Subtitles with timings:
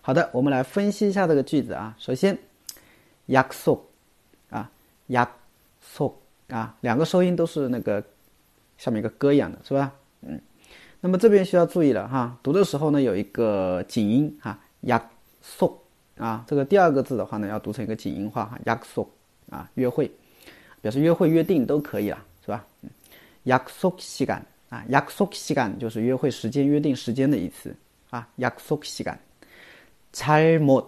[0.00, 1.94] 好的，我们来分析一下这个句子啊。
[1.98, 2.36] 首先，
[3.28, 3.80] 약 속，
[4.50, 4.70] 啊，
[5.08, 5.28] 약
[5.94, 6.14] 속，
[6.48, 8.02] 啊，两个收音都是那个。
[8.78, 9.92] 下面一个歌一样的是吧？
[10.22, 10.40] 嗯，
[11.00, 15.02] 那么这边需要注意了哈，读的时候呢有一个紧音哈，약
[15.42, 15.72] 속，
[16.16, 19.06] 啊，这个第二个字的话呢要读成一个紧音化哈，약 속，
[19.50, 20.10] 啊，约会，
[20.80, 22.64] 表示约会约定都可以了是吧？
[22.82, 22.90] 嗯，
[23.44, 27.74] 약속시 간， 啊，약속시간就是约会时间约定时间的意思
[28.10, 29.16] 啊，약속시 간，
[30.12, 30.84] 잘 못，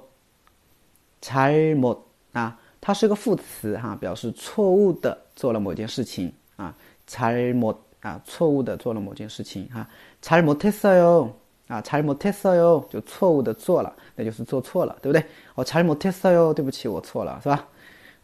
[1.21, 1.99] 잘 못，
[2.33, 6.75] 啊，它是个副词哈，表示错误的做了某件事情啊。
[7.11, 9.87] 잘못啊，错误的做了某件事情哈，
[10.23, 11.31] 잘못했어 요，
[11.67, 15.25] 啊，잘못했어 요， 就错误的做了，那就是做错了，对不对？
[15.57, 17.67] 哦，잘못했어 요， 对不起，我错了，是吧？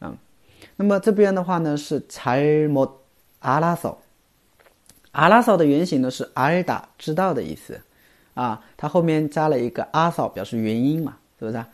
[0.00, 0.16] 嗯，
[0.76, 3.96] 那么这边的话呢是잘못알아 서，
[5.12, 7.80] 알아서的原型呢是알다知道的意思，
[8.34, 11.64] 啊，它后面加了一个아 서， 表示原因嘛，是不是？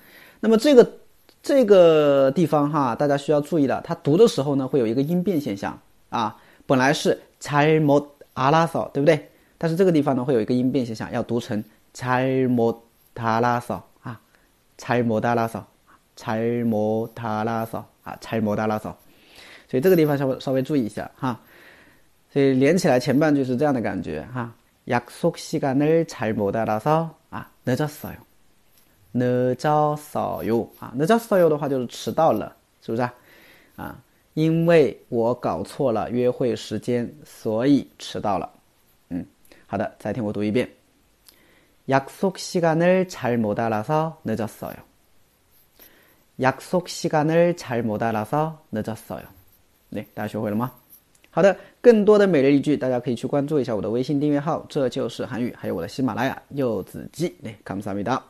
[0.41, 0.91] 那么这个
[1.43, 6.35] 这个地方哈，大家需要注意了，它读的时候呢会有一个音变现象啊。
[6.67, 9.31] 本来是잘못알아 서， 对不对？
[9.57, 14.21] 但是这个地方呢会有一个音变现象，要读成잘못알아서啊，
[14.77, 15.65] 잘못알아 서，
[16.17, 18.95] 잘못알아 서， 啊，잘못알아 서。
[19.69, 21.41] 所以这个地方稍微稍微注意一下哈。
[22.33, 24.53] 所以连起来前半句是这样的感觉哈。
[24.87, 28.19] 약속시간을잘못알아서啊，늦었어 요，
[29.13, 33.13] 늦었어 요， 啊，늦었어요的话就是迟到了，是不是啊？
[33.77, 33.99] 啊。
[34.35, 38.49] 因为我搞错了约会时间，所以迟到了。
[39.11, 39.27] 嗯，
[39.67, 40.69] 好的，再听我读一遍。
[41.89, 44.77] 약속시간을잘못알아서늦었어 요。
[46.39, 49.25] 약속시간을잘못알아서늦었어 요。
[49.91, 50.73] 对，大家学会了吗？
[51.31, 57.35] 好的，更多的每日一句，大家可以去关注一下我的微信订阅号，这就是韩语，还有我的喜马拉雅柚子鸡。
[57.43, 58.21] 来，감사합니다